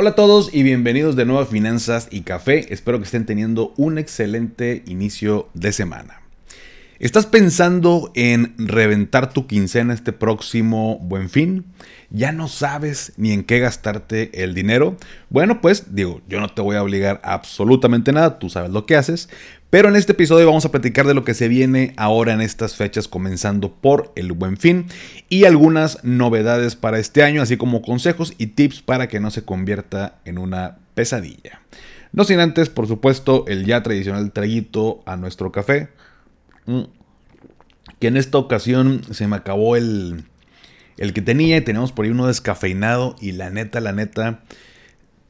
[0.00, 2.72] Hola a todos y bienvenidos de nuevo a Finanzas y Café.
[2.72, 6.20] Espero que estén teniendo un excelente inicio de semana.
[7.00, 11.64] ¿Estás pensando en reventar tu quincena este próximo buen fin?
[12.10, 14.96] ¿Ya no sabes ni en qué gastarte el dinero?
[15.30, 18.96] Bueno, pues digo, yo no te voy a obligar absolutamente nada, tú sabes lo que
[18.96, 19.28] haces,
[19.70, 22.74] pero en este episodio vamos a platicar de lo que se viene ahora en estas
[22.74, 24.86] fechas, comenzando por el buen fin
[25.28, 29.44] y algunas novedades para este año, así como consejos y tips para que no se
[29.44, 31.60] convierta en una pesadilla.
[32.12, 35.90] No sin antes, por supuesto, el ya tradicional traguito a nuestro café.
[37.98, 40.24] Que en esta ocasión se me acabó el,
[40.96, 44.40] el que tenía y tenemos por ahí uno descafeinado y la neta, la neta,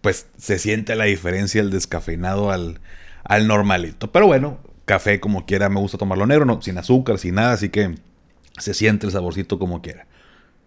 [0.00, 2.81] pues se siente la diferencia el descafeinado al,
[3.25, 4.11] al normalito.
[4.11, 7.69] Pero bueno, café como quiera, me gusta tomarlo negro, no, sin azúcar, sin nada, así
[7.69, 7.94] que
[8.59, 10.06] se siente el saborcito como quiera.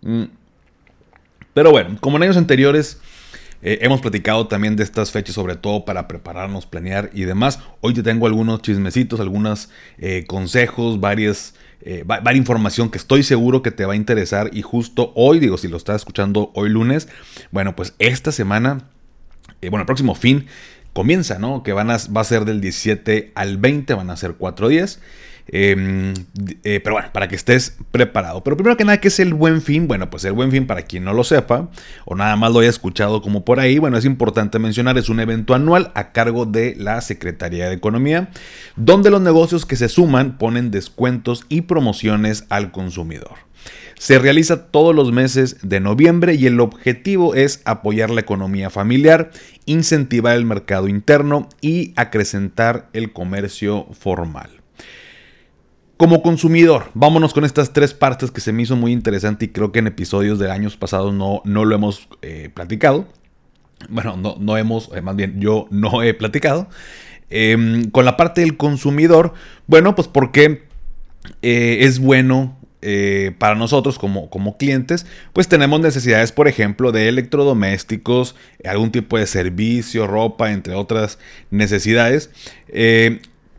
[0.01, 0.25] Mm.
[1.53, 2.99] Pero bueno, como en años anteriores
[3.61, 7.59] eh, hemos platicado también de estas fechas, sobre todo para prepararnos, planear y demás.
[7.81, 13.71] Hoy te tengo algunos chismecitos, algunos eh, consejos, varias, eh, información que estoy seguro que
[13.71, 14.49] te va a interesar.
[14.53, 17.07] Y justo hoy, digo, si lo estás escuchando hoy lunes,
[17.51, 18.89] bueno, pues esta semana,
[19.61, 20.47] bueno, el próximo fin
[20.93, 21.63] comienza, ¿no?
[21.63, 24.99] Que van a, va a ser del 17 al 20, van a ser cuatro días.
[25.53, 26.13] Em,
[26.63, 28.41] eh, pero bueno, para que estés preparado.
[28.41, 29.85] Pero primero que nada, ¿qué es el buen fin?
[29.85, 31.69] Bueno, pues el buen fin, para quien no lo sepa,
[32.05, 35.19] o nada más lo haya escuchado como por ahí, bueno, es importante mencionar, es un
[35.19, 38.29] evento anual a cargo de la Secretaría de Economía,
[38.77, 43.39] donde los negocios que se suman ponen descuentos y promociones al consumidor.
[43.99, 49.31] Se realiza todos los meses de noviembre y el objetivo es apoyar la economía familiar,
[49.65, 54.60] incentivar el mercado interno y acrecentar el comercio formal.
[56.01, 59.71] Como consumidor, vámonos con estas tres partes que se me hizo muy interesante y creo
[59.71, 63.07] que en episodios de años pasados no, no lo hemos eh, platicado.
[63.87, 66.67] Bueno, no, no hemos, eh, más bien yo no he platicado.
[67.29, 69.35] Em, con la parte del consumidor,
[69.67, 70.63] bueno, pues porque
[71.43, 72.57] eh, es bueno
[73.37, 78.35] para nosotros como, como, clientes, pues tenemos necesidades, por ejemplo, de electrodomésticos,
[78.65, 81.19] algún tipo de servicio, ropa, entre otras
[81.51, 82.31] necesidades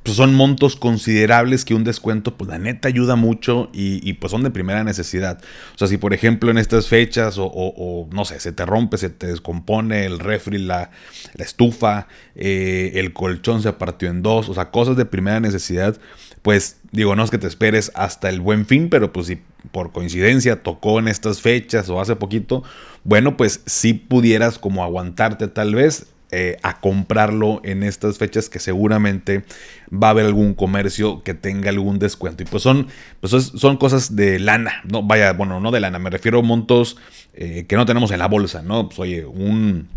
[0.02, 4.42] pues son montos considerables que un descuento, pues la neta ayuda mucho y, pues son
[4.42, 5.40] de primera necesidad.
[5.74, 9.10] O sea, si por ejemplo en estas fechas o, no sé, se te rompe, se
[9.10, 10.90] te descompone el refri, la,
[11.38, 15.96] estufa, eh, el colchón se partió en dos, o sea, cosas de primera necesidad,
[16.42, 19.40] pues digo, no es que te esperes hasta el buen fin, pero pues si
[19.70, 22.64] por coincidencia tocó en estas fechas o hace poquito,
[23.04, 28.58] bueno, pues si pudieras como aguantarte tal vez eh, a comprarlo en estas fechas que
[28.58, 29.44] seguramente
[29.92, 32.42] va a haber algún comercio que tenga algún descuento.
[32.42, 32.86] Y pues son,
[33.20, 36.96] pues son cosas de lana, no vaya, bueno, no de lana, me refiero a montos
[37.34, 38.88] eh, que no tenemos en la bolsa, ¿no?
[38.88, 39.88] Pues oye, un,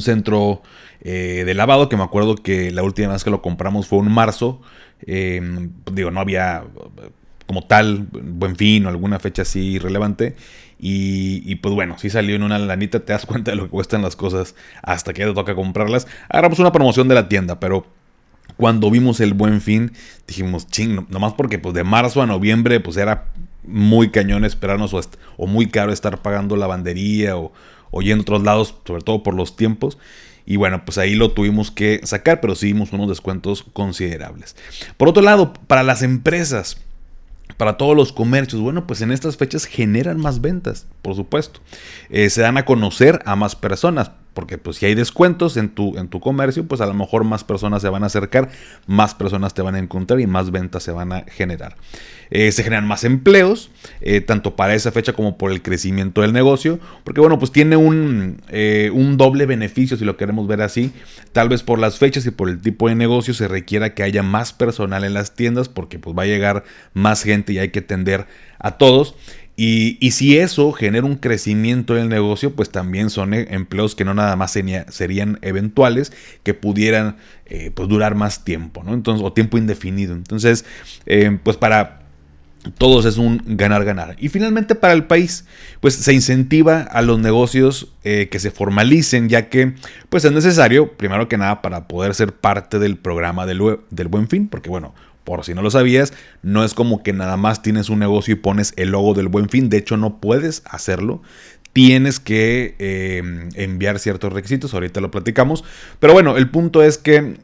[0.00, 0.62] centro
[1.00, 4.10] eh, de lavado que me acuerdo que la última vez que lo compramos fue en
[4.10, 4.60] marzo.
[5.06, 6.64] Digo, no había
[7.52, 10.36] como tal buen fin o alguna fecha así relevante.
[10.84, 14.00] Y, pues bueno, si salió en una lanita, te das cuenta de lo que cuestan
[14.00, 16.08] las cosas hasta que te toca comprarlas.
[16.30, 17.86] Agarramos una promoción de la tienda, pero
[18.56, 19.92] cuando vimos el buen fin,
[20.26, 23.26] dijimos, ching, nomás porque pues de marzo a noviembre pues era
[23.64, 27.52] muy cañón esperarnos o, muy caro estar pagando lavandería o,
[27.90, 29.98] o yendo a otros lados, sobre todo por los tiempos.
[30.46, 34.56] Y bueno, pues ahí lo tuvimos que sacar, pero sí vimos unos descuentos considerables.
[34.96, 36.78] Por otro lado, para las empresas,
[37.56, 38.60] para todos los comercios.
[38.60, 41.60] Bueno, pues en estas fechas generan más ventas, por supuesto.
[42.10, 45.96] Eh, se dan a conocer a más personas, porque pues si hay descuentos en tu,
[45.98, 48.50] en tu comercio, pues a lo mejor más personas se van a acercar,
[48.86, 51.76] más personas te van a encontrar y más ventas se van a generar.
[52.30, 53.70] Eh, se generan más empleos,
[54.00, 57.76] eh, tanto para esa fecha como por el crecimiento del negocio, porque bueno, pues tiene
[57.76, 58.40] un,
[58.94, 60.92] un, doble beneficio si lo queremos ver así.
[61.32, 64.22] Tal vez por las fechas y por el tipo de negocio se requiera que haya
[64.22, 66.64] más personal en las tiendas, porque pues va a llegar
[66.94, 68.26] más gente y hay que atender
[68.58, 69.14] a todos.
[69.54, 74.14] Y, si eso genera un crecimiento del negocio, pues también son e, empleos que no
[74.14, 74.52] nada más
[74.88, 76.12] serían eventuales,
[76.42, 77.16] que pudieran
[77.46, 78.94] eh, pues durar más tiempo, ¿no?
[78.94, 80.14] Entonces, o tiempo indefinido.
[80.14, 80.64] Entonces,
[81.04, 82.02] eh, pues para
[82.78, 84.16] todos es un ganar-ganar.
[84.18, 85.44] Y finalmente para el país,
[85.80, 89.74] pues se incentiva a los negocios eh, que se formalicen, ya que
[90.08, 94.48] pues es necesario, primero que nada, para poder ser parte del programa del buen fin,
[94.48, 97.98] porque bueno, por si no lo sabías, no es como que nada más tienes un
[97.98, 101.22] negocio y pones el logo del buen fin, de hecho no puedes hacerlo.
[101.72, 103.22] Tienes que eh,
[103.54, 105.64] enviar ciertos requisitos, ahorita lo platicamos.
[106.00, 107.38] Pero bueno, el punto es que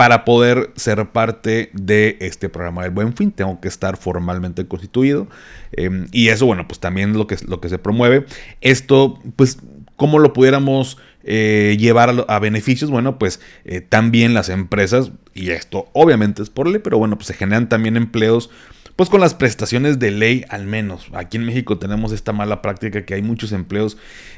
[0.00, 3.32] para poder ser parte de este programa del Buen Fin.
[3.32, 5.28] Tengo que estar formalmente constituido.
[5.72, 8.24] Em, y eso, bueno, pues también lo que, lo que se promueve.
[8.62, 9.58] Esto, pues,
[9.96, 12.90] ¿cómo lo pudiéramos eh, llevar a, beneficios?
[12.90, 17.28] Bueno, pues eh, también las empresas, y esto obviamente es por ley, pero bueno, pues
[17.28, 18.50] se generan también empleos
[18.96, 21.06] pues con las prestaciones de ley al menos.
[21.14, 23.96] Aquí en México tenemos esta mala práctica que hay muchos empleos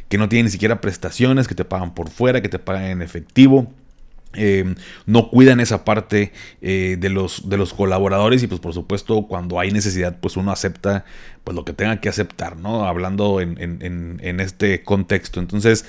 [0.09, 3.03] que no tienen ni siquiera prestaciones, que te pagan por fuera, que te pagan en
[3.03, 3.73] efectivo.
[4.35, 4.75] Eh,
[5.05, 9.61] no cuidan esa parte eh, de, los, de los colaboradores y pues por supuesto cuando
[9.61, 11.05] hay necesidad pues uno acepta
[11.45, 12.85] pues lo que tenga que aceptar, ¿no?
[12.87, 15.41] Hablando en, este contexto.
[15.41, 15.85] Entonces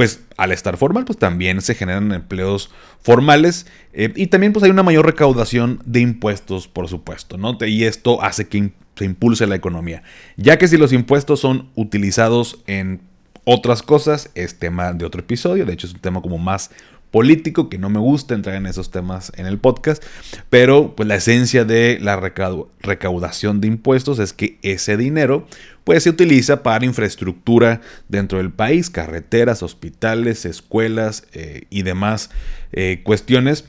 [0.00, 2.70] pues al estar formal pues también se generan empleos
[3.02, 7.58] formales eh, y también pues hay una mayor recaudación de impuestos por supuesto, ¿no?
[7.60, 10.02] Y esto hace que se impulse la economía.
[10.38, 13.02] Ya que si los impuestos son utilizados en
[13.44, 16.70] otras cosas, es tema de otro episodio, de hecho es un tema como más
[17.10, 20.02] político, que no me gusta entrar en esos temas en el podcast,
[20.48, 25.46] pero pues la esencia de la recaudación de impuestos es que ese dinero
[25.84, 32.30] pues se utiliza para infraestructura dentro del país, carreteras, hospitales, escuelas eh, y demás
[32.72, 33.64] eh, cuestiones.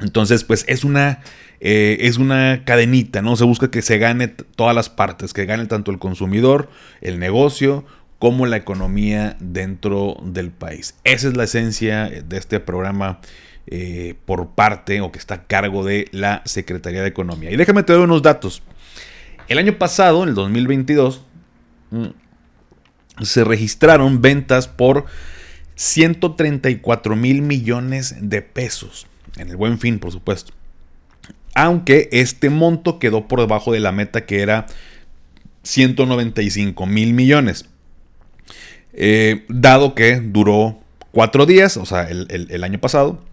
[0.00, 1.20] Entonces pues es una...
[1.62, 3.36] Eh, es una cadenita, ¿no?
[3.36, 6.70] Se busca que se gane todas las partes, que gane tanto el consumidor,
[7.02, 7.84] el negocio,
[8.20, 10.94] como la economía dentro del país.
[11.04, 13.18] Esa es la esencia de este programa
[13.66, 17.50] eh, por parte o que está a cargo de la Secretaría de Economía.
[17.50, 18.62] Y déjame te doy unos datos.
[19.48, 21.22] El año pasado, en el 2022,
[21.90, 22.06] mm,
[23.22, 25.06] se registraron ventas por
[25.76, 29.06] 134 mil millones de pesos.
[29.38, 30.52] En el buen fin, por supuesto.
[31.54, 34.66] Aunque este monto quedó por debajo de la meta que era
[35.62, 37.64] 195 mil millones.
[39.02, 40.78] Eh, dado que duró
[41.10, 43.24] cuatro días, o sea, el, año pasado,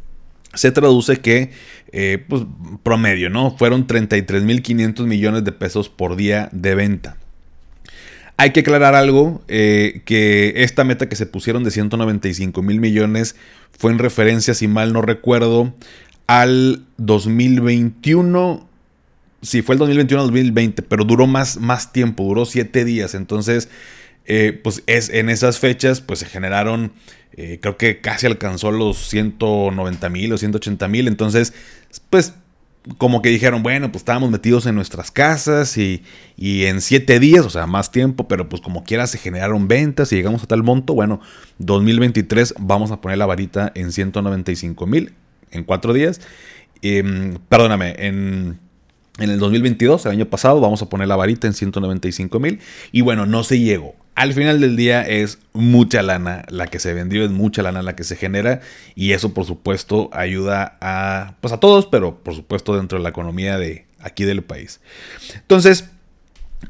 [0.54, 1.52] se traduce que,
[1.92, 2.44] eh, pues,
[2.84, 3.52] promedio, ¿no?
[3.52, 7.18] Fueron 33.500 millones de pesos por día de venta.
[8.38, 13.36] Hay que aclarar algo, eh, que esta meta que se pusieron de 195 mil millones
[13.78, 15.74] fue en referencia, si mal no recuerdo,
[16.28, 18.66] al 2021.
[19.42, 23.16] Sí, fue el 2021 2020, pero duró más, más tiempo, duró siete días.
[23.16, 23.68] Entonces,
[24.28, 26.94] eh, pues es, en esas fechas pues se generaron,
[27.34, 31.54] eh, creo que casi alcanzó los 190 mil o 180 mil, entonces
[32.10, 32.34] pues
[32.98, 36.04] como que dijeron, bueno, pues estábamos metidos en nuestras casas y,
[36.38, 40.12] y, en siete días, o sea, más tiempo, pero pues como quiera se generaron ventas
[40.14, 41.20] y llegamos a tal monto, bueno,
[41.58, 45.14] 2023 vamos a poner la varita en 195 mil
[45.52, 46.22] en cuatro días.
[46.82, 48.60] Em, perdóname, en
[49.20, 52.60] en el 2022, el año pasado, vamos a poner la varita en 195 mil.
[52.92, 53.96] Y bueno, no se llegó.
[54.18, 57.96] Al final del día es mucha lana la que se vendió, es mucha lana la
[57.96, 58.62] que se genera.
[58.96, 63.10] Y eso, por supuesto, ayuda a, pues a todos, pero por supuesto dentro de la
[63.10, 64.82] economía de aquí del país.
[65.36, 65.92] Entonces,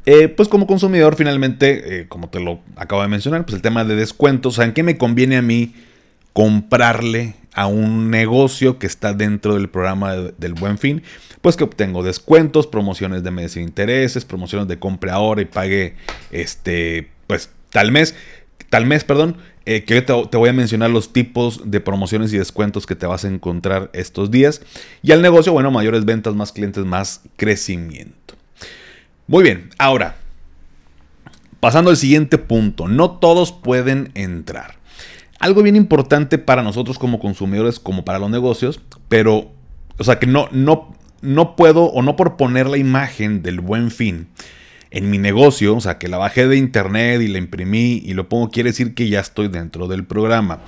[0.06, 3.86] eh, pues como consumidor, finalmente, eh, como te lo acabo de mencionar, pues el tema
[3.86, 5.74] de descuentos, ¿saben qué me conviene a mí
[6.34, 11.02] comprarle a un negocio que está dentro del programa del Buen Fin?
[11.42, 15.96] pues que obtengo descuentos, promociones de meses sin intereses, promociones de compre ahora y pague
[16.32, 18.16] este, pues tal mes,
[18.70, 22.38] tal mes, perdón, eh, que te, te, voy a mencionar los tipos de promociones y
[22.38, 24.62] descuentos que te vas a encontrar estos días.
[25.04, 28.36] Y al negocio, bueno, mayores ventas, más clientes, más crecimiento.
[29.28, 30.16] Muy bien, ahora,
[31.60, 34.76] pasando al siguiente punto, no todos pueden entrar.
[35.40, 38.80] Algo bien importante para nosotros como consumidores, como para los negocios,
[39.10, 39.52] pero,
[39.98, 43.92] o sea, que no, no, no puedo o no por poner la imagen del buen
[43.92, 44.30] fin
[44.98, 48.28] en mi negocio, o sea, que la bajé de internet y la imprimí y lo
[48.28, 50.62] pongo, quiere decir que ya estoy dentro del programa.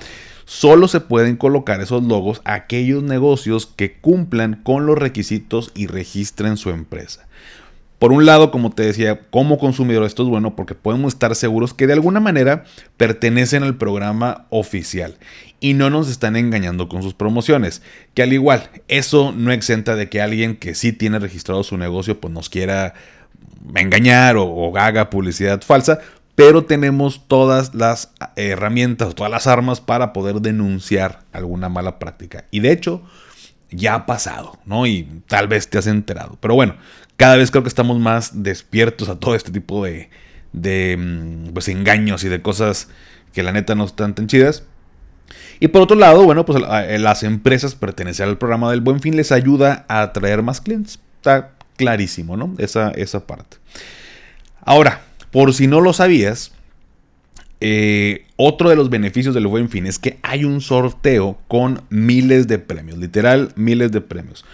[0.44, 5.88] Solo se pueden colocar esos logos a aquellos negocios que cumplan con los requisitos y
[5.88, 7.26] registren su empresa.
[7.98, 11.74] Por un lado, como te decía, como consumidor esto es bueno porque podemos estar seguros
[11.74, 12.64] que de alguna manera
[12.96, 15.18] pertenecen al programa oficial
[15.58, 17.82] y no nos están engañando con sus promociones.
[18.14, 22.20] Que al igual, eso no exenta de que alguien que sí tiene registrado su negocio
[22.20, 22.94] pues nos quiera
[23.74, 26.00] engañar o, haga publicidad falsa,
[26.34, 32.44] pero tenemos todas las herramientas o todas las armas para poder denunciar alguna mala práctica.
[32.50, 33.02] Y de hecho,
[33.70, 34.86] ya ha pasado, ¿no?
[34.86, 36.38] Y tal vez te has enterado.
[36.40, 36.76] Pero bueno,
[37.16, 40.08] cada vez creo que estamos más despiertos a todo este tipo de,
[40.52, 42.88] de mm, pues, engaños y de cosas
[43.32, 44.64] que la neta no están tan chidas.
[45.60, 49.30] Y por otro lado, bueno, pues las empresas pertenecen al programa del Buen Fin les
[49.30, 50.98] ayuda a atraer más clientes.
[51.16, 52.54] Está clarísimo, ¿no?
[52.58, 53.56] Esa, esa parte.
[54.60, 56.52] Ahora, por si no lo sabías,
[57.60, 62.48] eh, otro de los beneficios del Buen Fin es que hay un sorteo con miles
[62.48, 64.44] de premios, literal miles de premios.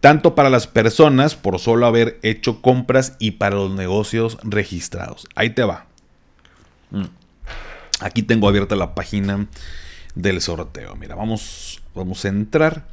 [0.00, 5.28] Tanto para las personas por solo haber hecho compras y para los negocios registrados.
[5.36, 5.86] Ahí te va.
[6.90, 7.04] Mm.
[8.00, 9.46] Aquí tengo abierta la página
[10.16, 10.96] del sorteo.
[10.96, 12.88] Mira, vamos, vamos a entrar.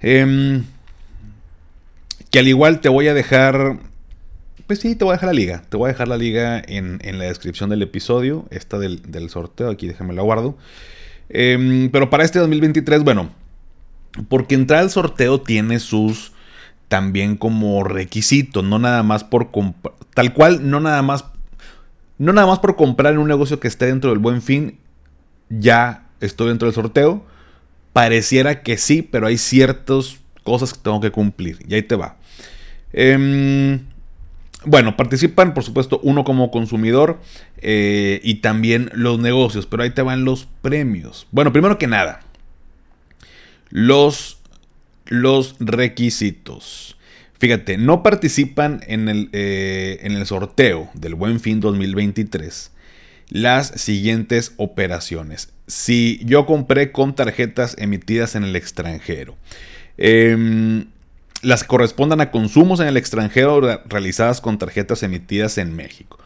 [0.00, 0.64] Em,
[2.36, 3.78] que al igual te voy a dejar
[4.66, 5.62] pues sí, te voy a dejar la liga.
[5.70, 8.44] Te voy a dejar la liga en, la descripción del episodio.
[8.50, 9.70] Esta del, sorteo.
[9.70, 10.58] Aquí déjame la guardo.
[11.30, 13.30] Em, pero para este 2023, bueno.
[14.28, 16.32] Porque entrar al sorteo tiene sus
[16.88, 18.62] también como requisitos.
[18.62, 19.48] No nada más por
[20.12, 21.24] Tal cual, no nada más.
[22.18, 24.78] No nada más por comprar en un negocio que esté dentro del buen fin.
[25.48, 27.24] Ya estoy dentro del sorteo.
[27.94, 31.64] Pareciera que sí, pero hay ciertas cosas que tengo que cumplir.
[31.66, 32.18] Y ahí te va.
[32.96, 33.78] Eh,
[34.66, 37.20] bueno, participan, por supuesto, uno como consumidor
[37.58, 41.28] eh, y también los negocios, pero ahí te van los premios.
[41.30, 42.20] Bueno, primero que nada,
[43.70, 44.40] los,
[45.06, 46.96] los requisitos.
[47.38, 52.72] Fíjate, no participan en el, eh, en el sorteo del Buen Fin 2023
[53.28, 55.52] las siguientes operaciones.
[55.68, 59.36] Si yo compré con tarjetas emitidas en el extranjero,
[59.98, 60.86] eh,
[61.46, 66.18] las que correspondan a consumos en el extranjero realizadas con tarjetas emitidas en México.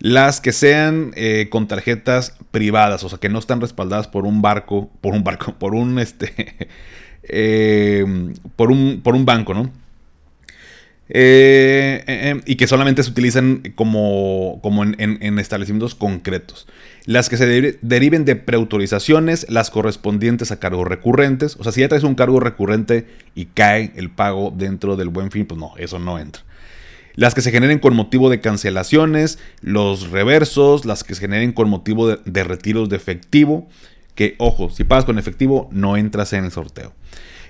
[0.00, 4.42] Las que sean eh, con tarjetas privadas, o sea, que no están respaldadas por un
[4.42, 6.68] barco, por un barco, por un este,
[7.22, 8.04] eh,
[8.56, 9.70] por un, por un banco, ¿no?
[11.08, 16.66] Eh, eh, y que solamente se utilizan como, como en, establecimientos concretos.
[17.04, 21.56] Las que se deriven de preautorizaciones, las correspondientes a cargos recurrentes.
[21.60, 25.30] O sea, si ya traes un cargo recurrente y cae el pago dentro del buen
[25.30, 26.42] fin, pues no, eso no entra.
[27.14, 31.70] Las que se generen con motivo de cancelaciones, los reversos, las que se generen con
[31.70, 33.68] motivo de, de retiros de efectivo.
[34.16, 36.92] Que, ojo, si pagas con efectivo, no entras en el sorteo.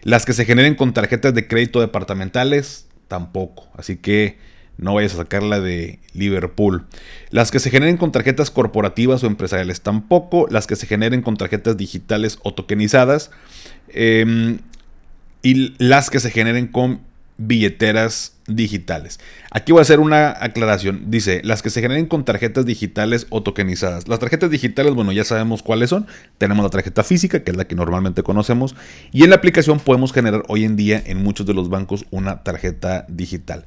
[0.02, 3.68] Las que se generen con tarjetas de crédito departamentales, tampoco.
[3.76, 4.38] Así que
[4.78, 6.86] no vayas a sacarla de Liverpool.
[7.30, 10.46] Las que se generen con tarjetas corporativas o empresariales tampoco.
[10.50, 13.30] Las que se generen con tarjetas digitales o tokenizadas.
[13.88, 14.58] Em,
[15.42, 17.00] y las que se generen con
[17.38, 19.18] billeteras digitales.
[19.50, 21.10] Aquí voy a hacer una aclaración.
[21.10, 24.08] Dice, las que se generen con tarjetas digitales o tokenizadas.
[24.08, 26.06] Las tarjetas digitales, bueno, ya sabemos cuáles son.
[26.38, 28.76] Tenemos la tarjeta física, que es la que normalmente conocemos.
[29.12, 32.42] Y en la aplicación podemos generar hoy en día en muchos de los bancos una
[32.42, 33.64] tarjeta digital.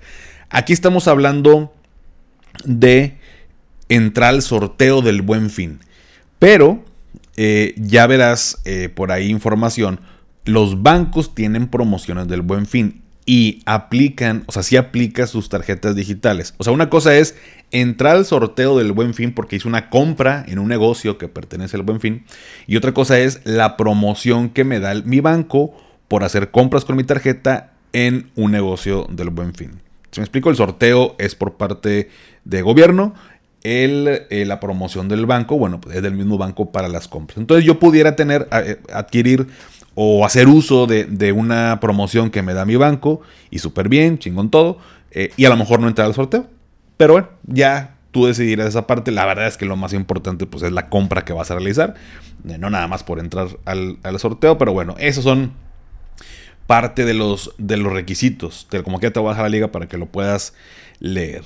[0.49, 1.73] Aquí estamos hablando
[2.63, 3.17] de
[3.89, 5.79] entrar al sorteo del buen fin.
[6.39, 6.83] Pero
[7.35, 9.99] eh, ya verás eh, por ahí información.
[10.45, 15.95] Los bancos tienen promociones del buen fin y aplican, o sea, sí aplica sus tarjetas
[15.95, 16.55] digitales.
[16.57, 17.35] O sea, una cosa es
[17.69, 21.77] entrar al sorteo del buen fin porque hice una compra en un negocio que pertenece
[21.77, 22.25] al buen fin.
[22.65, 26.95] Y otra cosa es la promoción que me da mi banco por hacer compras con
[26.95, 29.79] mi tarjeta en un negocio del buen fin.
[30.09, 32.09] Si me explico, el sorteo es por parte
[32.45, 33.13] de gobierno.
[33.61, 37.37] El, eh, la promoción del banco, bueno, pues es del mismo banco para las compras.
[37.37, 39.49] Entonces yo pudiera tener, eh, adquirir
[39.95, 44.49] o hacer uso de, una promoción que me da mi banco y súper bien, chingón
[44.49, 44.77] todo,
[45.11, 46.47] eh, y a lo mejor no entrar al sorteo.
[46.97, 49.11] Pero bueno, ya tú decidirás esa parte.
[49.11, 51.95] La verdad es que lo más importante pues es la compra que vas a realizar,
[52.47, 55.53] eh, no nada más por entrar al, sorteo, pero bueno, esos son
[56.67, 58.67] parte de los, de los requisitos.
[58.83, 60.53] como que te voy a la liga para que lo puedas
[60.99, 61.43] leer.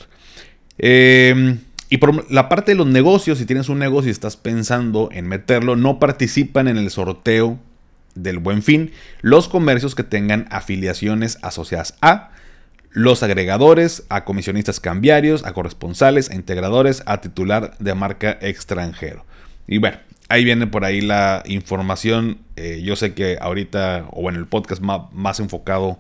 [0.78, 1.60] Em,
[1.90, 5.28] y por la parte de los negocios, si tienes un negocio y estás pensando en
[5.28, 7.60] meterlo, no participan en el sorteo
[8.16, 8.92] del buen fin
[9.22, 12.32] los comercios que tengan afiliaciones asociadas a
[12.92, 19.26] los agregadores, a comisionistas cambiarios, a corresponsales, a integradores, a titular de marca extranjero.
[19.68, 19.98] Y bueno,
[20.30, 22.38] ahí viene por ahí la información.
[22.56, 26.00] Eh, yo sé que ahorita, o en el podcast más, más, enfocado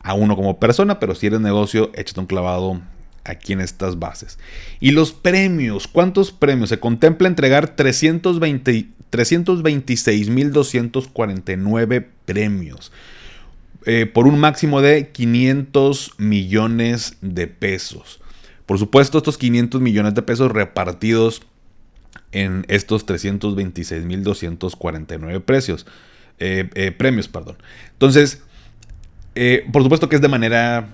[0.00, 2.80] a uno como persona, pero si eres negocio, échate un clavado
[3.24, 4.38] aquí en estas bases.
[4.80, 6.68] Y los premios, ¿cuántos premios?
[6.70, 12.92] Se contempla entregar 320, 326.249 premios.
[13.86, 18.20] Eh, por un máximo de 500 millones de pesos.
[18.66, 21.42] Por supuesto, estos 500 millones de pesos repartidos
[22.32, 25.86] en estos 326.249 precios.
[26.38, 27.56] Eh, eh, premios, perdón.
[27.92, 28.42] Entonces,
[29.40, 30.88] Eh, por supuesto que es de manera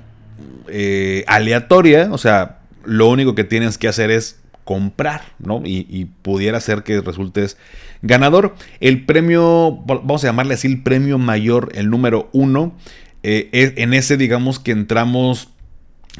[0.68, 5.62] eh, aleatoria, o sea, lo único que tienes que hacer es comprar, ¿no?
[5.64, 7.56] Y, pudiera ser que resultes
[8.02, 8.54] ganador.
[8.80, 12.74] El premio, vamos a llamarle así, el premio mayor, el número uno,
[13.22, 15.48] eh, en ese digamos que entramos,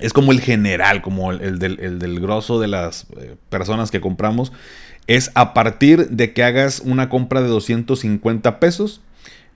[0.01, 4.01] es como el general, como el, del, el del, grosso de las eh, personas que
[4.01, 4.53] compramos,
[5.07, 9.01] es a partir de que hagas una compra de 250 pesos.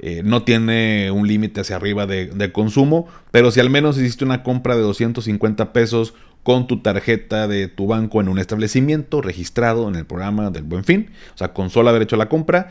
[0.00, 4.24] Eh, no tiene un límite hacia arriba de, de, consumo, pero si al menos hiciste
[4.24, 6.14] una compra de 250 pesos
[6.48, 10.82] con tu tarjeta de tu banco en un establecimiento registrado en el programa del Buen
[10.82, 12.70] Fin, o sea, con solo haber hecho la compra,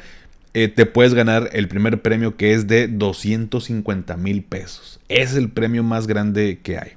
[0.56, 5.00] eh, te puedes ganar el primer premio que es de 250 mil pesos.
[5.10, 6.94] Es el premio más grande que hay.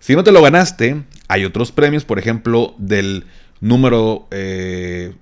[0.00, 3.24] Si no te lo ganaste, hay otros premios, por ejemplo, del
[3.62, 5.14] número 2 eh,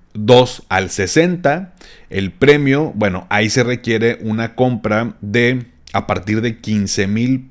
[0.68, 1.73] al 60.
[2.09, 7.47] El premio, bueno, ahí se requiere una compra de a partir de 15 mil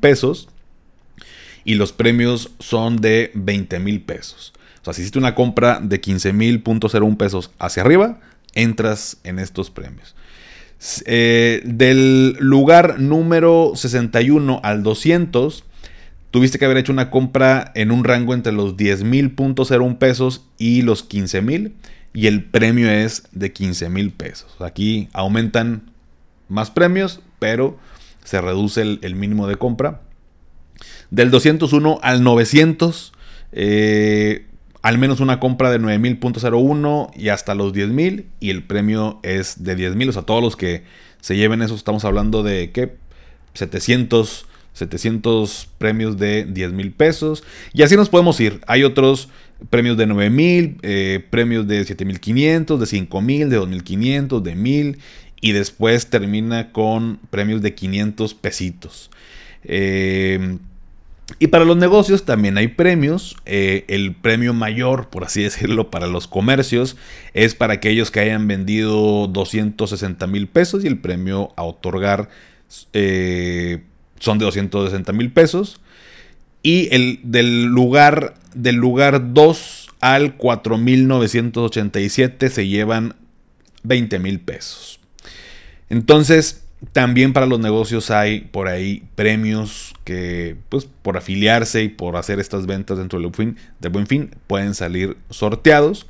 [0.00, 0.48] pesos
[1.68, 4.54] y los premios son de 20 mil pesos.
[4.80, 8.20] O sea, si hiciste una compra de 15 mil pesos hacia arriba,
[8.54, 10.16] entras en estos premios.
[11.04, 15.64] Eh, del lugar número 61 al 200,
[16.30, 19.34] tuviste que haber hecho una compra en un rango entre los 10 mil
[19.98, 21.74] pesos y los 15 mil.
[22.14, 24.56] Y el premio es de 15 mil pesos.
[24.60, 25.90] Aquí aumentan
[26.48, 27.78] más premios, pero
[28.24, 30.00] se reduce el mínimo de compra.
[31.10, 33.12] Del 201 al 900,
[33.52, 34.46] eh,
[34.82, 39.74] al menos una compra de 9000.01 y hasta los 10000 y el premio es de
[39.74, 40.08] 10000.
[40.08, 40.84] O sea, todos los que
[41.20, 42.96] se lleven eso, estamos hablando de que
[43.54, 47.42] 700, 700 premios de 10 mil pesos.
[47.72, 48.60] Y así nos podemos ir.
[48.66, 49.28] Hay otros
[49.70, 54.98] premios de 9000, eh, premios de 7500, de 5000, de 2500, de 1000.
[55.40, 59.10] Y después termina con premios de 500 pesitos.
[59.64, 60.58] Eh,
[61.38, 63.36] y para los negocios también hay premios.
[63.44, 66.96] Eh, el premio mayor, por así decirlo, para los comercios
[67.34, 72.30] es para aquellos que hayan vendido 260 mil pesos y el premio a otorgar
[72.92, 73.82] eh,
[74.18, 75.80] son de 260 mil pesos.
[76.62, 83.14] Y el del lugar, del lugar 2 al 4987 se llevan
[83.84, 84.98] 20 mil pesos.
[85.88, 92.16] Entonces, también para los negocios hay por ahí premios que, pues, por afiliarse y por
[92.16, 93.56] hacer estas ventas dentro del buen fin,
[93.90, 96.06] buen fin pueden salir sorteados.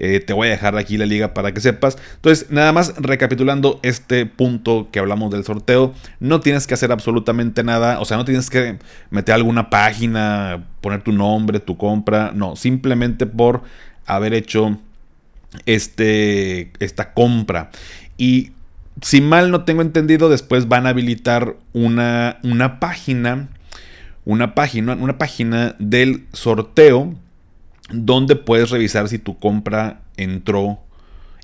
[0.00, 1.98] Eh, te voy a dejar aquí la liga para que sepas.
[2.16, 7.64] Entonces, nada más recapitulando este punto que hablamos del sorteo, no tienes que hacer absolutamente
[7.64, 8.78] nada, o sea, no tienes que
[9.10, 13.62] meter alguna página, poner tu nombre, tu compra, no, simplemente por
[14.06, 14.78] haber hecho
[15.66, 17.70] este, esta compra.
[18.16, 18.52] Y
[19.02, 23.48] si mal no tengo entendido, después van a habilitar una, una página,
[24.24, 27.14] una página, una página del sorteo
[27.90, 30.78] donde puedes revisar si tu compra entró,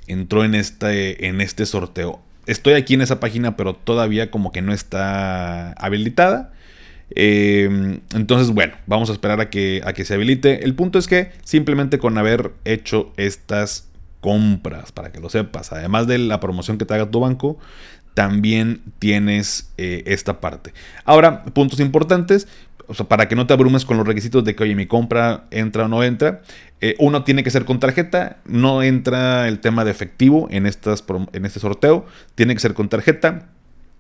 [0.07, 2.21] entró en este, en este sorteo.
[2.47, 6.53] Estoy aquí en esa página, pero todavía como que no está habilitada.
[7.15, 10.65] Eh, entonces, bueno, vamos a esperar a que, a que se habilite.
[10.65, 13.89] El punto es que simplemente con haber hecho estas
[14.25, 15.71] compras, para que lo sepas.
[15.71, 17.59] Además de la promoción que te haga tu banco,
[18.15, 20.73] también tienes eh, esta parte.
[21.05, 22.49] Ahora, puntos importantes.
[23.07, 25.89] para que no te abrumes con los requisitos de que, oye, mi compra entra o
[25.89, 26.41] no entra.
[26.81, 28.39] Eh, uno tiene que ser con tarjeta.
[28.47, 32.07] No entra el tema de efectivo en, estas, en este sorteo.
[32.35, 33.51] Tiene que ser con tarjeta.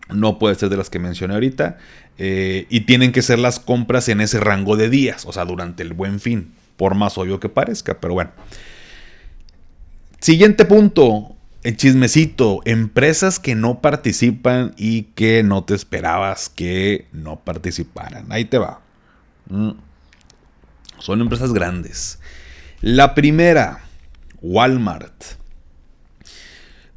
[0.09, 1.77] No puede ser de las que mencioné ahorita.
[2.17, 5.27] Eh, y tienen que ser las compras en ese rango de días.
[5.27, 6.55] O sea, durante el buen fin.
[6.79, 8.01] Por más obvio que parezca.
[8.01, 8.31] Pero bueno.
[10.25, 17.41] Siguiente punto, el chismecito, empresas que no participan y que no te esperabas que no
[17.41, 18.33] participaran.
[18.33, 18.81] Ahí te va.
[19.51, 19.73] Mm.
[20.99, 22.21] Son empresas grandes.
[22.81, 23.81] La primera,
[24.41, 25.13] Walmart.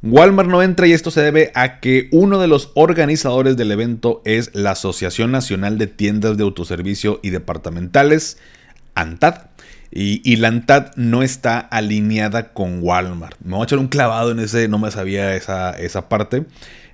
[0.00, 4.22] Walmart no entra y esto se debe a que uno de los organizadores del evento
[4.24, 8.38] es la Asociación Nacional de Tiendas de Autoservicio y Departamentales,
[8.94, 9.48] ANTAD.
[9.90, 13.38] Y, la ANTAD no está alineada con Walmart.
[13.42, 16.44] Me voy a echar un clavado en ese, no me sabía esa, esa parte.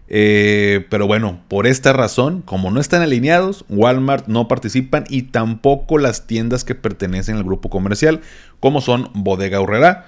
[0.09, 5.99] Eh, pero bueno, por esta razón, como no están alineados, Walmart no participan y tampoco
[5.99, 8.21] las tiendas que pertenecen al grupo comercial,
[8.61, 10.07] como son Bodega Urrera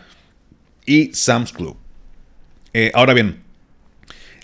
[0.85, 1.77] y Sam's Club.
[2.72, 3.42] Eh, ahora bien,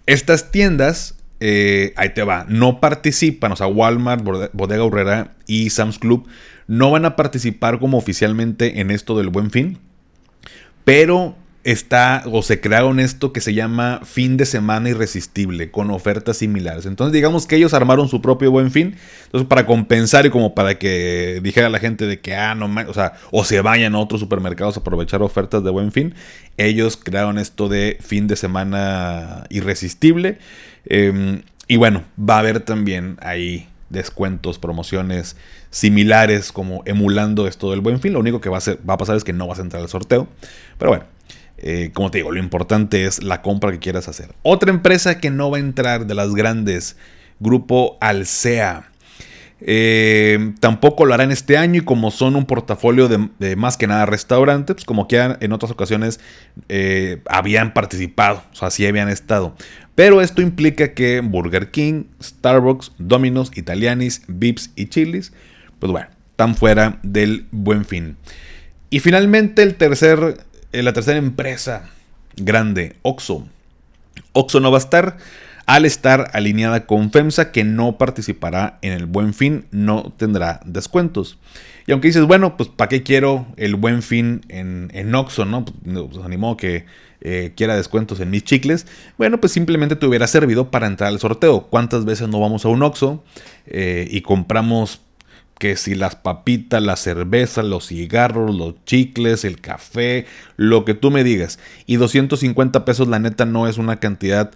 [0.07, 5.99] estas tiendas, eh, ahí te va, no participan, o sea, Walmart, Bodega Urrera y Sam's
[5.99, 6.27] Club
[6.67, 9.79] no van a participar como oficialmente en esto del buen fin,
[10.85, 16.39] pero está o se crearon esto que se llama fin de semana irresistible con ofertas
[16.39, 16.87] similares.
[16.87, 18.97] Entonces digamos que ellos armaron su propio buen fin.
[19.27, 22.95] Entonces para compensar y como para que dijera la gente de que, ah, no, o
[22.95, 26.15] sea, o se vayan a otros supermercados a aprovechar ofertas de buen fin,
[26.57, 30.39] ellos crearon esto de fin de semana irresistible.
[30.87, 35.37] Em, y bueno, va a haber también ahí descuentos, promociones
[35.71, 38.15] similares como emulando esto del buen fin.
[38.15, 39.89] Lo único que va a, va a pasar es que no vas a entrar al
[39.89, 40.27] sorteo.
[40.79, 41.05] Pero bueno,
[41.59, 44.35] eh, como te digo, lo importante es la compra que quieras hacer.
[44.43, 46.97] Otra empresa que no va a entrar de las grandes,
[47.39, 48.92] Grupo Alsea.
[49.65, 54.07] Eh, tampoco lo harán este año y como son un portafolio de, más que nada
[54.07, 56.21] restaurantes, pues como que en otras ocasiones
[56.69, 59.55] eh, habían participado, o sea, sí habían estado.
[59.95, 65.33] Pero esto implica que Burger King, Starbucks, Domino's, Italianis, Vips y Chili's,
[65.79, 68.17] pues bueno, están fuera del buen fin.
[68.91, 70.39] Y finalmente el tercer
[70.73, 71.91] eh, la tercera empresa
[72.37, 73.47] grande, Oxo.
[74.33, 75.19] Oxo no va a estar
[75.67, 81.39] al estar alineada con FEMSA que no participará en el buen fin, no tendrá descuentos.
[81.87, 85.45] Y aunque dices, bueno, pues ¿para qué quiero el buen fin en, en Oxxo?
[85.45, 85.65] ¿no?
[85.65, 86.87] Pues, pues que
[87.21, 88.87] eh, quiera descuentos en mis chicles.
[89.19, 91.69] Bueno, pues simplemente te hubiera servido para entrar al sorteo.
[91.69, 93.23] ¿Cuántas veces no vamos a un Oxxo
[93.67, 95.01] eh, y compramos
[95.59, 101.13] que si las papitas, la cerveza, los cigarros, los chicles, el café, lo que tú
[101.13, 101.61] me digas.
[101.87, 104.51] Y 250 pesos, la neta, no es una cantidad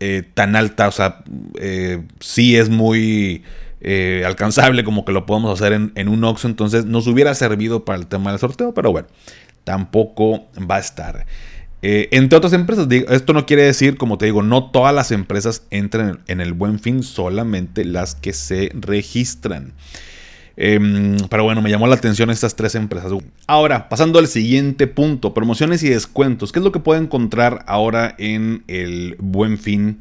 [0.00, 0.88] eh, tan alta.
[0.88, 1.22] O sea,
[1.60, 3.42] eh, sí es muy
[3.80, 6.48] eh, alcanzable como que lo podemos hacer en, un Oxxo.
[6.48, 9.08] Entonces nos hubiera servido para el tema del sorteo, pero bueno,
[9.64, 11.26] tampoco va a estar.
[11.82, 16.20] entre otras empresas, esto no quiere decir, como te digo, no todas las empresas entran
[16.28, 19.74] en el buen fin, solamente las que se registran.
[20.56, 23.12] Em, pero bueno, me llamó la atención estas tres empresas.
[23.46, 26.52] Ahora, pasando al siguiente punto, promociones y descuentos.
[26.52, 29.98] ¿Qué es lo que puedo encontrar ahora en el buen fin?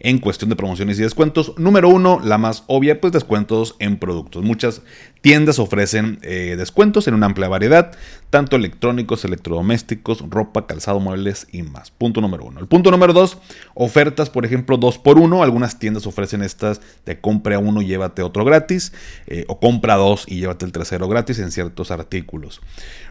[0.00, 1.52] en cuestión de promociones y descuentos.
[1.58, 4.42] Número uno, la más obvia, pues descuentos en productos.
[4.42, 4.82] Muchas
[5.20, 7.92] tiendas ofrecen eh, descuentos en una amplia variedad,
[8.30, 11.90] tanto electrónicos, electrodomésticos, ropa, calzado, muebles y más.
[11.90, 12.60] Punto número uno.
[12.60, 13.38] El punto número dos,
[13.74, 15.42] ofertas, por ejemplo, dos por uno.
[15.42, 18.92] Algunas tiendas ofrecen estas de compra uno llévate otro gratis,
[19.26, 22.60] eh, o compra dos y llévate el tercero gratis en ciertos artículos.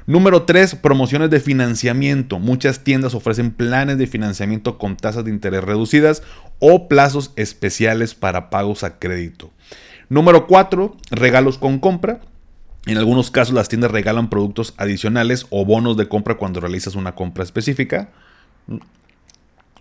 [0.05, 2.39] Número 3, promociones de financiamiento.
[2.39, 6.23] Muchas tiendas ofrecen planes de financiamiento con tasas de interés reducidas
[6.59, 9.51] o plazos especiales para pagos a crédito.
[10.09, 12.19] Número 4, regalos con compra.
[12.87, 17.13] En algunos casos las tiendas regalan productos adicionales o bonos de compra cuando realizas una
[17.13, 18.09] compra específica.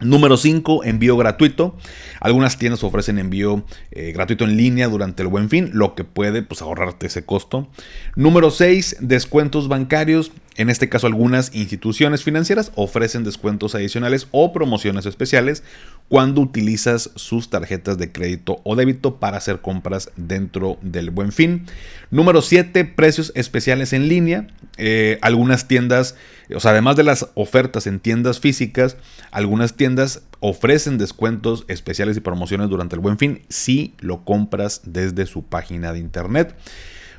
[0.00, 1.76] Número 5, envío gratuito.
[2.20, 6.42] Algunas tiendas ofrecen envío eh, gratuito en línea durante el buen fin, lo que puede
[6.42, 7.68] pues, ahorrarte ese costo.
[8.14, 10.30] Número 6, descuentos bancarios.
[10.56, 15.62] En este caso, algunas instituciones financieras ofrecen descuentos adicionales o promociones especiales
[16.08, 21.66] cuando utilizas sus tarjetas de crédito o débito para hacer compras dentro del buen fin.
[22.10, 24.48] Número 7, precios especiales en línea.
[24.78, 26.16] Eh, algunas tiendas,
[26.54, 28.96] o sea, además de las ofertas en tiendas físicas,
[29.30, 35.26] algunas tiendas ofrecen descuentos especiales y promociones durante el buen fin si lo compras desde
[35.26, 36.56] su página de internet.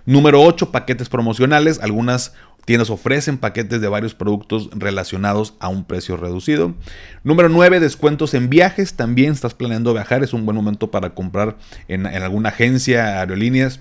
[0.06, 1.80] Número 8, paquetes promocionales.
[1.82, 2.34] Algunas
[2.70, 6.76] Tiendas ofrecen paquetes de varios productos relacionados a un precio reducido.
[7.24, 8.94] Número 9, descuentos en viajes.
[8.94, 13.80] También estás planeando viajar, es un buen momento para comprar en, en alguna agencia, aerolíneas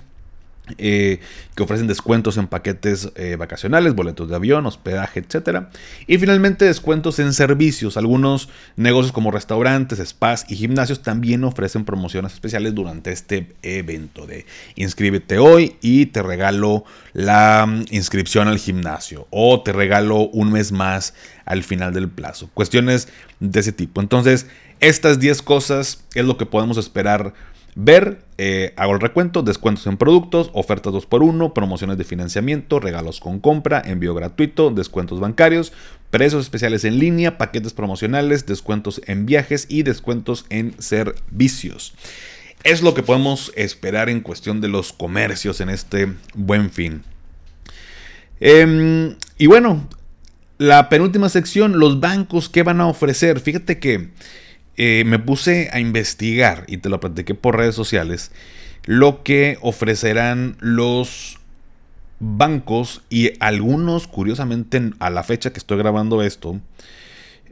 [0.79, 1.21] eh,
[1.55, 5.67] que ofrecen descuentos en paquetes eh, vacacionales, boletos de avión, hospedaje, etc.
[6.07, 7.97] Y finalmente descuentos en servicios.
[7.97, 14.47] Algunos negocios como restaurantes, spas y gimnasios también ofrecen promociones especiales durante este evento de
[14.77, 20.73] inscríbete hoy y te regalo la mm, inscripción al gimnasio o te regalo un mes
[20.73, 22.51] más al final del plazo.
[22.55, 23.09] Cuestiones
[23.41, 24.01] de ese tipo.
[24.01, 24.47] Entonces,
[24.81, 27.35] estas 10 cosas es lo que podemos esperar
[27.81, 33.39] Ver, eh, hago el recuento, descuentos en productos, ofertas 2x1, promociones de financiamiento, regalos con
[33.39, 35.73] compra, envío gratuito, descuentos bancarios,
[36.11, 41.95] precios especiales en línea, paquetes promocionales, descuentos en viajes y descuentos en servicios.
[42.65, 47.05] Es lo que podemos esperar en cuestión de los comercios en este buen fin.
[48.41, 49.89] Em, y bueno,
[50.59, 53.39] la penúltima sección, los bancos, ¿qué van a ofrecer?
[53.39, 54.09] Fíjate que...
[54.81, 58.31] Eh, me puse a investigar y te lo platiqué por redes sociales
[58.85, 61.41] lo que ofrecerán los
[62.21, 66.61] bancos y algunos, curiosamente, a la fecha que estoy grabando esto,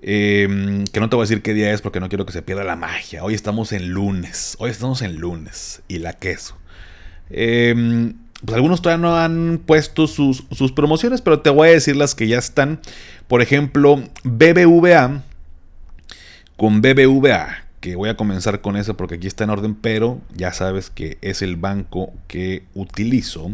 [0.02, 2.42] em, que no te voy a decir qué día es porque no quiero que se
[2.42, 3.24] pierda la magia.
[3.24, 6.56] Hoy estamos en lunes, hoy estamos en lunes y la queso.
[7.30, 11.96] Em, pues algunos todavía no han puesto sus, sus, promociones, pero te voy a decir
[11.96, 12.80] las que ya están.
[13.26, 15.24] Por ejemplo, BBVA
[16.56, 20.52] con BBVA, que voy a comenzar con eso porque aquí está en orden, pero ya
[20.52, 23.52] sabes que es el banco que utilizo.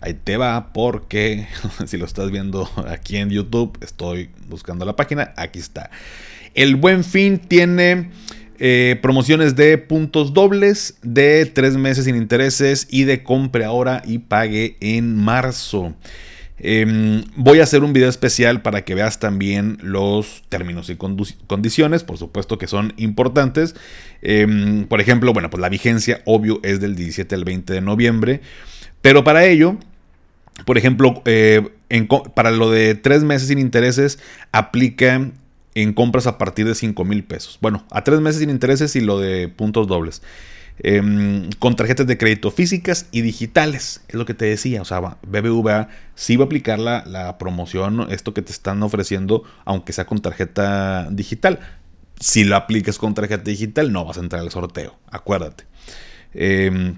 [0.00, 1.48] Ahí te va porque
[1.86, 5.90] si lo estás viendo aquí en YouTube, estoy buscando la página, aquí está.
[6.54, 8.10] El buen fin tiene
[8.58, 14.18] eh, promociones de puntos dobles, de tres meses sin intereses y de compre ahora y
[14.18, 15.94] pague en marzo.
[16.60, 22.02] Em, voy a hacer un video especial para que veas también los términos y condiciones,
[22.04, 23.74] por supuesto que son importantes.
[24.22, 28.40] Em, por ejemplo, bueno, pues la vigencia, obvio, es del 17 al 20 de noviembre.
[29.02, 29.76] Pero para ello,
[30.64, 31.68] por ejemplo, eh,
[32.34, 34.18] para lo de tres meses sin intereses,
[34.52, 35.30] aplica
[35.74, 37.58] en compras a partir de 5 mil pesos.
[37.60, 40.22] Bueno, a tres meses sin intereses y lo de puntos dobles.
[40.80, 44.82] Em, con tarjetas de crédito físicas y digitales, es lo que te decía.
[44.82, 49.42] O sea, BBVA sí va a aplicar la, la promoción, esto que te están ofreciendo,
[49.64, 51.60] aunque sea con tarjeta digital.
[52.20, 55.64] Si lo aplicas con tarjeta digital, no vas a entrar al sorteo, acuérdate.
[56.34, 56.94] Eh,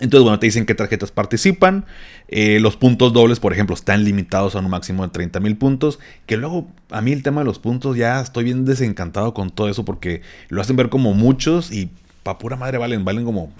[0.00, 1.84] entonces, bueno, te dicen qué tarjetas participan.
[2.28, 5.98] Eh, los puntos dobles, por ejemplo, están limitados a un máximo de 30 mil puntos.
[6.26, 9.68] Que luego, a mí el tema de los puntos ya estoy bien desencantado con todo
[9.68, 11.90] eso porque lo hacen ver como muchos y
[12.28, 13.50] pa' pura madre valen, valen como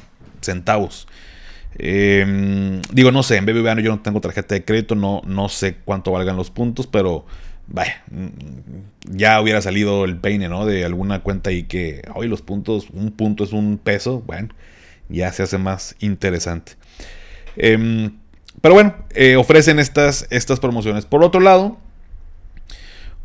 [0.43, 1.09] centavos.
[1.79, 5.77] Em, digo, no sé, en BBVA yo no tengo tarjeta de crédito, no, no sé
[5.85, 7.25] cuánto valgan los puntos, pero
[7.69, 10.67] mm, ya hubiera salido el peine, ¿no?
[10.67, 14.49] De alguna cuenta y que hoy los puntos, un punto es un peso, bueno
[15.09, 16.73] ya se hace más interesante.
[17.57, 18.19] Em,
[18.61, 21.07] pero bueno, eh, ofrecen estas, estas promociones.
[21.07, 21.79] Por otro lado,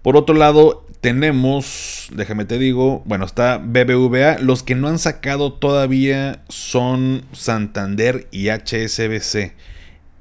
[0.01, 4.39] por otro lado, tenemos, déjame te digo, bueno, está BBVA.
[4.39, 9.51] Los que no han sacado todavía son Santander y HSBC.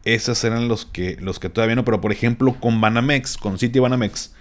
[0.04, 3.78] Esos eran los que, los que todavía no, pero por ejemplo con Banamex, con City
[3.78, 4.34] Banamex,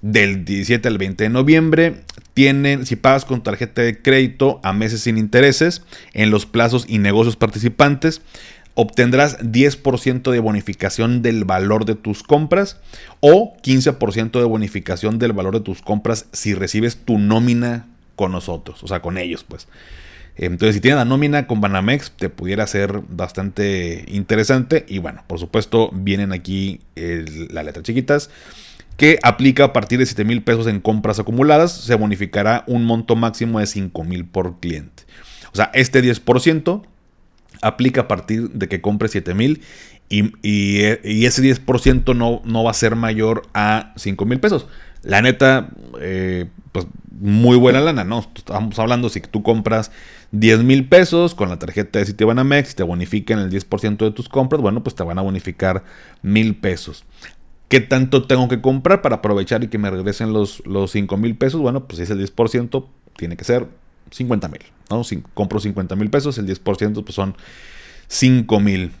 [0.00, 2.04] del 17 al 20 de noviembre.
[2.32, 5.82] Tienen, si pagas con tarjeta de crédito a meses sin intereses,
[6.14, 8.22] en los plazos y negocios participantes,
[8.80, 12.80] obtendrás 10% de bonificación del valor de tus compras
[13.20, 18.82] o 15% de bonificación del valor de tus compras si recibes tu nómina con nosotros,
[18.82, 19.68] o sea, con ellos, pues.
[20.36, 24.86] Entonces, si tienes la nómina con Banamex, te pudiera ser bastante interesante.
[24.88, 28.30] Y bueno, por supuesto, vienen aquí las letras chiquitas
[28.96, 33.16] que aplica a partir de 7 mil pesos en compras acumuladas, se bonificará un monto
[33.16, 35.02] máximo de 5 mil por cliente.
[35.52, 36.82] O sea, este 10%
[37.62, 39.62] aplica a partir de que compre 7 mil
[40.08, 44.66] y, ese 10% no, no va a ser mayor a 5 mil pesos.
[45.02, 45.70] La neta,
[46.00, 46.86] eh, pues
[47.20, 48.26] muy buena lana, ¿no?
[48.34, 49.92] Estamos hablando si tú compras
[50.32, 54.60] 10 mil pesos con la tarjeta de Citibanamex, te bonifican el 10% de tus compras,
[54.60, 55.84] bueno, pues te van a bonificar
[56.22, 57.04] mil pesos.
[57.68, 61.36] ¿Qué tanto tengo que comprar para aprovechar y que me regresen los, los 5 mil
[61.36, 61.60] pesos?
[61.60, 62.84] Bueno, pues si es el 10%,
[63.16, 63.68] tiene que ser
[64.10, 64.60] 50 mil.
[64.90, 65.02] ¿no?
[65.34, 67.36] Compro 50 mil pesos, el 10% pues son
[68.08, 68.92] 5 mil.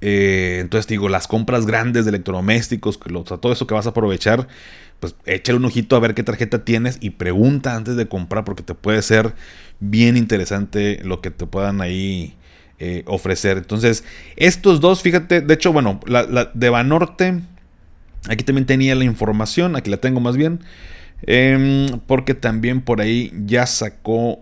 [0.00, 4.48] Eh, entonces digo, las compras grandes de electrodomésticos, todo eso que vas a aprovechar,
[4.98, 8.62] pues échale un ojito a ver qué tarjeta tienes y pregunta antes de comprar porque
[8.62, 9.34] te puede ser
[9.80, 12.34] bien interesante lo que te puedan ahí
[12.78, 13.58] eh, ofrecer.
[13.58, 14.04] Entonces,
[14.36, 17.42] estos dos, fíjate, de hecho, bueno, la de Banorte
[18.28, 20.60] Aquí también tenía la información, aquí la tengo más bien.
[21.26, 24.40] Em, porque también por ahí ya sacó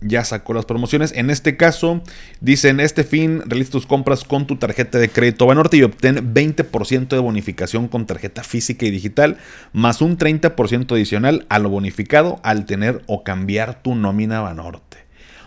[0.00, 1.12] ya sacó las promociones.
[1.16, 2.02] En este caso,
[2.40, 6.34] dice, en este fin, realiza tus compras con tu tarjeta de crédito Banorte y obtén
[6.34, 9.38] 20% de bonificación con tarjeta física y digital,
[9.72, 14.98] más un 30% adicional a lo bonificado al tener o cambiar tu nómina Banorte.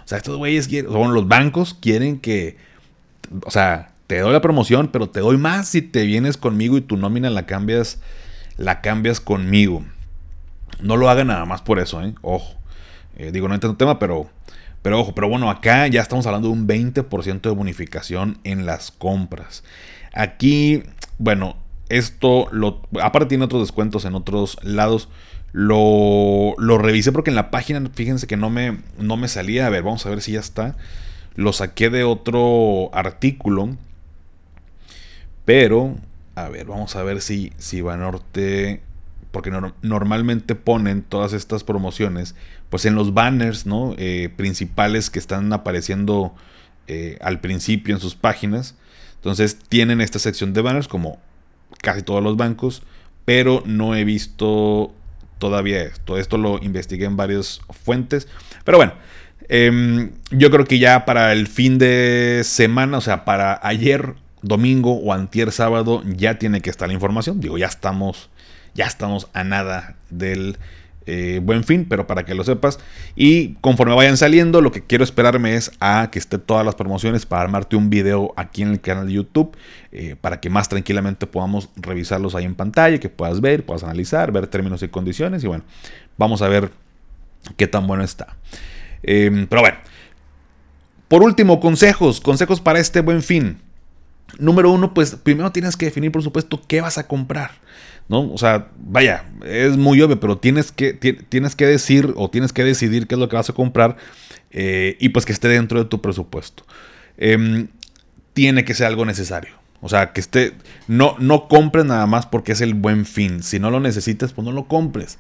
[0.03, 2.57] O sea, estos güeyes quieren, son los bancos quieren que,
[3.45, 6.81] o sea, te doy la promoción, pero te doy más si te vienes conmigo y
[6.81, 7.99] tu nómina la cambias,
[8.57, 9.85] la cambias conmigo.
[10.81, 12.13] No lo hagan nada más por eso, ¿eh?
[12.21, 12.55] Ojo.
[13.17, 14.29] Eh, digo, no entiendo el tema, pero,
[14.81, 15.13] pero ojo.
[15.13, 19.63] Pero bueno, acá ya estamos hablando de un 20% de bonificación en las compras.
[20.13, 20.83] Aquí,
[21.17, 21.57] bueno,
[21.89, 22.81] esto lo.
[23.01, 25.09] Aparte tiene otros descuentos en otros lados.
[25.51, 29.65] Lo, lo revisé porque en la página, fíjense que no me, no me salía.
[29.65, 30.77] A ver, vamos a ver si ya está.
[31.35, 33.77] Lo saqué de otro artículo
[35.49, 35.95] pero,
[36.35, 38.83] a ver, vamos a ver si, si Banorte,
[39.31, 42.35] porque normalmente ponen todas estas promociones,
[42.69, 43.93] pues en los banners, ¿no?
[43.97, 46.33] Eh, principales que están apareciendo
[46.87, 48.75] eh, al principio en sus páginas.
[49.15, 51.19] Entonces tienen esta sección de banners como
[51.81, 52.83] casi todos los bancos,
[53.25, 54.93] pero no he visto
[55.37, 56.17] todavía esto.
[56.17, 58.27] Esto lo investigué en varias fuentes.
[58.63, 58.93] Pero bueno,
[59.49, 64.13] Em, yo creo que ya para el fin de semana, o sea, para ayer
[64.43, 67.41] domingo o antier sábado, ya tiene que estar la información.
[67.41, 68.29] Digo, ya estamos,
[68.79, 70.57] ya estamos a nada del
[71.05, 72.79] eh, buen fin, pero para que lo sepas.
[73.13, 77.25] Y conforme vayan saliendo, lo que quiero esperarme es a que esté todas las promociones
[77.25, 79.51] para armarte un video aquí en el canal de YouTube,
[79.91, 84.31] eh, para que más tranquilamente podamos revisarlos ahí en pantalla, que puedas ver, puedas analizar,
[84.31, 85.43] ver términos y condiciones.
[85.43, 85.65] Y bueno,
[86.17, 86.71] vamos a ver
[87.57, 88.37] qué tan bueno está.
[89.03, 89.77] Em, pero bueno,
[91.09, 93.57] por último, consejos, consejos para este buen fin.
[94.37, 97.51] Número uno, pues primero tienes que definir, por supuesto, qué vas a comprar.
[98.09, 98.31] ¿No?
[98.33, 102.63] O sea, vaya, es muy obvio, pero tienes que, tienes que decir o tienes que
[102.63, 103.95] decidir qué es lo que vas a comprar
[104.51, 106.65] eh, y pues que esté dentro de tu presupuesto.
[107.17, 107.67] Em,
[108.33, 109.59] tiene que ser algo necesario.
[109.81, 110.53] O sea, que esté.
[110.87, 113.43] No, no compres nada más porque es el buen fin.
[113.43, 115.19] Si no lo necesitas, pues no lo compres.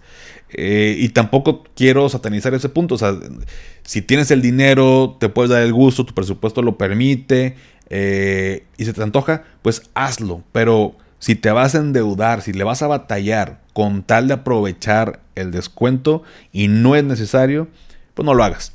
[0.51, 2.95] Eh, y tampoco quiero satanizar ese punto.
[2.95, 3.17] O sea,
[3.83, 7.55] si tienes el dinero, te puedes dar el gusto, tu presupuesto lo permite
[7.89, 10.43] eh, y se te antoja, pues hazlo.
[10.51, 15.19] Pero si te vas a endeudar, si le vas a batallar con tal de aprovechar
[15.35, 17.67] el descuento y no es necesario,
[18.13, 18.73] pues no lo hagas.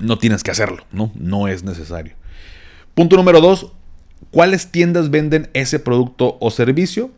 [0.00, 1.12] No tienes que hacerlo, ¿no?
[1.14, 2.14] No es necesario.
[2.94, 3.72] Punto número dos,
[4.30, 7.10] ¿cuáles tiendas venden ese producto o servicio?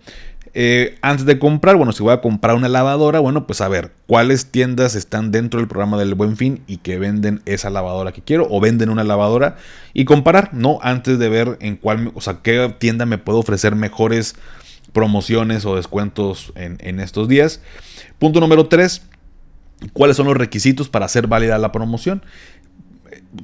[0.54, 3.92] Eh, antes de comprar, bueno, si voy a comprar una lavadora, bueno, pues a ver,
[4.06, 8.20] ¿cuáles tiendas están dentro del programa del Buen Fin y que venden esa lavadora que
[8.20, 9.56] quiero o venden una lavadora
[9.94, 10.78] y comparar, ¿no?
[10.82, 14.34] Antes de ver en cuál, o sea, qué tienda me puede ofrecer mejores
[14.92, 17.62] promociones o descuentos en, estos días.
[18.18, 19.02] Punto número 3,
[19.94, 22.22] ¿cuáles son los requisitos para hacer válida la promoción?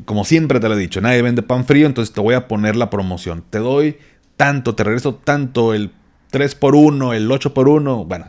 [0.04, 2.76] Como siempre te lo he dicho, nadie vende pan frío, entonces te voy a poner
[2.76, 3.42] la promoción.
[3.48, 3.96] Te doy
[4.36, 5.90] tanto, te regreso tanto el
[6.30, 8.26] 3 por 1 el 8 por 1 bueno,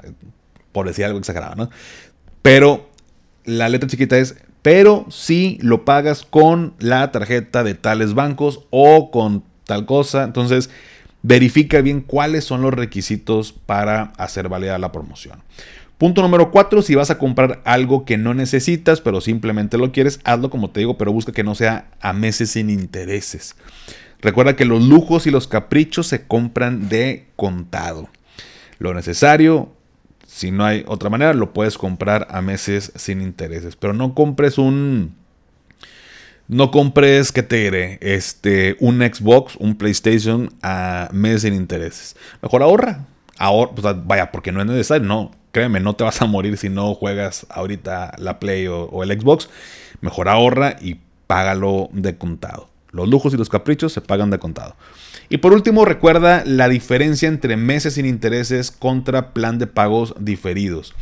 [0.72, 1.70] por decir algo exagerado, ¿no?
[2.42, 2.90] Pero
[3.46, 9.12] la letra chiquita es, pero si lo pagas con la tarjeta de tales bancos o
[9.12, 10.70] con tal cosa, entonces
[11.22, 15.40] verifica bien cuáles son los requisitos para hacer válida la promoción.
[15.98, 20.22] Punto número 4, si vas a comprar algo que no necesitas, pero simplemente lo quieres,
[20.24, 23.58] hazlo como te digo, pero busca que no sea a meses sin intereses.
[24.22, 28.10] Recuerda que los lujos y los caprichos se compran de contado.
[28.78, 29.72] Lo necesario,
[30.28, 33.76] si no hay otra manera, lo puedes comprar a meses sin intereses.
[33.76, 35.16] Pero no compres un.
[36.48, 38.00] No compres, ¿qué te diré?
[38.02, 42.16] Este, un Xbox, un PlayStation a meses sin intereses.
[42.42, 43.06] Mejor ahorra.
[43.38, 45.08] Ahorra, vaya, porque no es necesario.
[45.08, 49.04] No, créeme, no te vas a morir si no juegas ahorita la Play o, o
[49.04, 49.50] el Xbox.
[50.02, 52.70] Mejor ahorra y págalo de contado.
[52.92, 54.76] Los lujos y los caprichos se pagan de contado.
[55.30, 60.96] Y por último, recuerda la diferencia entre meses sin intereses contra plan de pagos diferidos.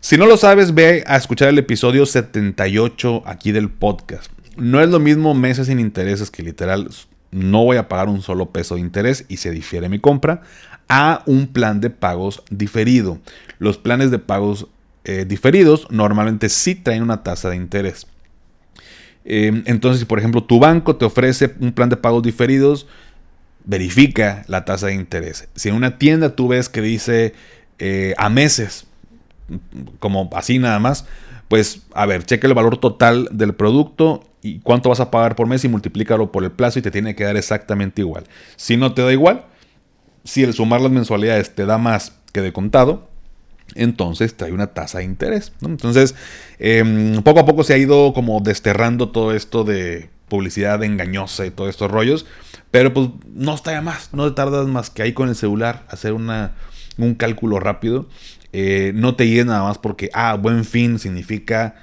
[0.00, 4.30] Si no lo sabes, ve a escuchar el episodio 78 aquí del podcast.
[4.56, 6.88] No es lo mismo meses sin intereses que literal
[7.30, 10.42] no voy a pagar un solo peso de interés y se difiere mi compra
[10.88, 13.18] a un plan de pagos diferido.
[13.58, 14.68] Los planes de pagos
[15.04, 18.06] eh, diferidos normalmente sí traen una tasa de interés.
[19.24, 22.86] Em, entonces, si por ejemplo tu banco te ofrece un plan de pagos diferidos,
[23.64, 25.48] verifica la tasa de interés.
[25.54, 27.34] Si en una tienda tú ves que dice
[27.78, 28.86] eh, a meses,
[29.98, 31.06] como así nada más,
[31.48, 35.46] pues a ver, cheque el valor total del producto y cuánto vas a pagar por
[35.46, 38.24] mes y multiplícalo por el plazo y te tiene que dar exactamente igual.
[38.56, 39.44] Si no te da igual,
[40.24, 43.08] si el sumar las mensualidades te da más que de contado,
[43.74, 45.52] entonces trae una tasa de interés.
[45.62, 46.14] Entonces,
[46.58, 51.50] em, poco a poco se ha ido como desterrando todo esto de publicidad engañosa y
[51.50, 52.26] todos estos rollos,
[52.70, 55.84] pero pues no está ya más, no te tardas más que ahí con el celular
[55.88, 56.52] hacer una,
[56.98, 58.08] un cálculo rápido.
[58.52, 61.74] Eh, no te guíes nada más porque, ah, buen fin significa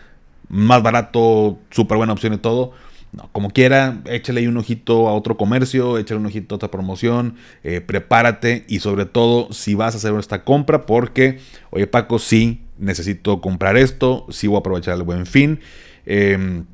[0.48, 2.74] más barato, súper buena opción y todo.
[3.14, 6.72] No, como quiera, échale ahí un ojito a otro comercio, échale un ojito a otra
[6.72, 11.40] promoción, eh, prepárate y sobre todo si vas a hacer esta compra porque,
[11.72, 15.60] oye Paco, sí, necesito comprar esto, sí voy a aprovechar el buen fin.
[16.06, 16.66] Em,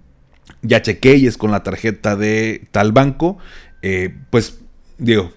[0.62, 3.40] ya chequé y es con la tarjeta de tal banco,
[3.82, 4.60] eh, pues
[5.00, 5.32] digo,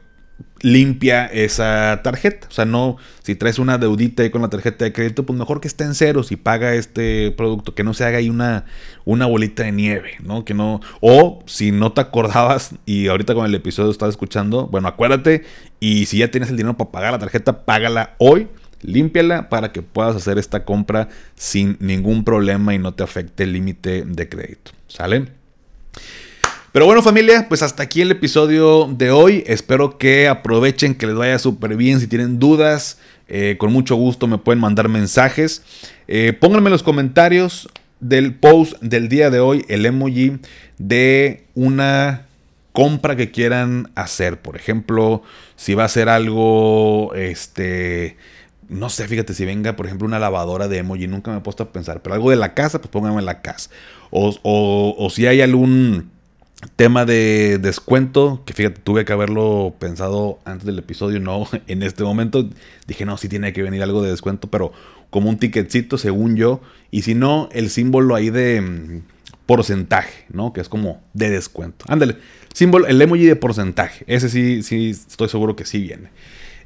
[0.62, 2.46] limpia esa tarjeta.
[2.48, 5.60] O sea, no, si traes una deudita ahí con la tarjeta de crédito, pues mejor
[5.60, 8.66] que esté en ceros y paga este producto, que no se haga ahí una,
[9.04, 10.44] una bolita de nieve, ¿no?
[10.44, 14.88] Que no, o si no te acordabas y ahorita con el episodio estás escuchando, bueno,
[14.88, 15.44] acuérdate
[15.80, 18.48] y si ya tienes el dinero para pagar la tarjeta, págala hoy.
[18.82, 23.52] Límpiala para que puedas hacer esta compra sin ningún problema y no te afecte el
[23.52, 24.70] límite de crédito.
[24.88, 25.26] ¿Sale?
[26.72, 29.42] Pero bueno familia, pues hasta aquí el episodio de hoy.
[29.48, 31.98] Espero que aprovechen, que les vaya súper bien.
[31.98, 35.64] Si tienen dudas, eh, con mucho gusto me pueden mandar mensajes.
[36.06, 37.68] Eh, pónganme en los comentarios
[37.98, 40.38] del post del día de hoy el emoji
[40.78, 42.26] de una
[42.70, 44.40] compra que quieran hacer.
[44.40, 45.24] Por ejemplo,
[45.56, 48.16] si va a ser algo, este,
[48.68, 51.64] no sé, fíjate, si venga, por ejemplo, una lavadora de emoji, nunca me he puesto
[51.64, 53.70] a pensar, pero algo de la casa, pues pónganme en la casa.
[54.12, 56.19] O, o si hay algún
[56.76, 62.04] tema de descuento, que fíjate, tuve que haberlo pensado antes del episodio, no en este
[62.04, 62.48] momento.
[62.86, 64.72] Dije, no, sí tiene que venir algo de descuento, pero
[65.10, 66.60] como un ticketcito, según yo.
[66.90, 69.02] Y si no, el símbolo ahí de mm,
[69.46, 70.52] porcentaje, ¿no?
[70.52, 71.84] Que es como de descuento.
[71.88, 72.16] Ándale,
[72.52, 74.04] símbolo, el emoji de porcentaje.
[74.06, 76.10] Ese sí, sí, estoy seguro que sí viene.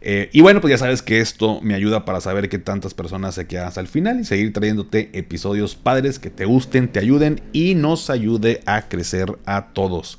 [0.07, 3.35] Eh, y bueno, pues ya sabes que esto me ayuda para saber que tantas personas
[3.35, 7.41] se quedan hasta el final y seguir trayéndote episodios padres que te gusten, te ayuden
[7.55, 10.19] y nos ayude a crecer a todos.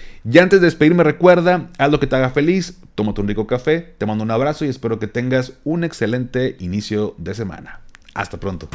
[0.23, 3.95] Ya antes de despedirme recuerda, haz lo que te haga feliz, tómate un rico café,
[3.97, 7.81] te mando un abrazo y espero que tengas un excelente inicio de semana.
[8.13, 8.69] Hasta pronto.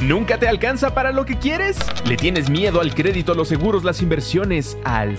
[0.00, 1.78] ¿Nunca te alcanza para lo que quieres?
[2.06, 5.18] ¿Le tienes miedo al crédito, los seguros, las inversiones, al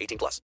[0.00, 0.40] 18 plus.